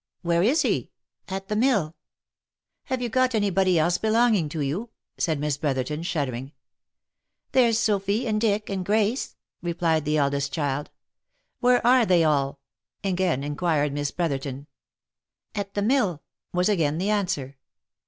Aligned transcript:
"Where 0.23 0.41
is 0.41 0.63
he?"" 0.63 0.89
At 1.29 1.47
the 1.47 1.55
mill."" 1.55 1.95
Have 2.85 3.03
you 3.03 3.09
got 3.09 3.35
any 3.35 3.51
body 3.51 3.77
else 3.77 3.99
belonging 3.99 4.49
to 4.49 4.61
you?" 4.61 4.89
said 5.19 5.39
Miss 5.39 5.57
Bro 5.57 5.75
therton, 5.75 6.01
shuddering.'• 6.01 6.47
There's 7.51 7.77
Sophy, 7.77 8.25
and 8.25 8.41
Dick, 8.41 8.67
and 8.67 8.83
Grace," 8.83 9.35
replied 9.61 10.05
the 10.05 10.17
eldest 10.17 10.51
child." 10.51 10.89
Where 11.59 11.85
are 11.85 12.07
they 12.07 12.23
all?" 12.23 12.57
again 13.03 13.43
inquired 13.43 13.93
Miss 13.93 14.09
Brotherton." 14.09 14.65
At 15.53 15.75
the 15.75 15.83
mill," 15.83 16.23
was 16.51 16.67
again 16.67 16.97
the 16.97 17.11
answer. 17.11 17.57